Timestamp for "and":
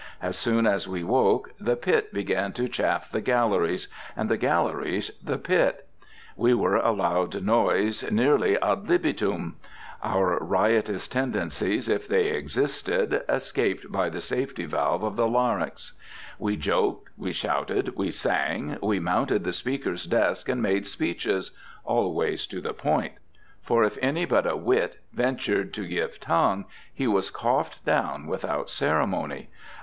4.15-4.29, 20.49-20.63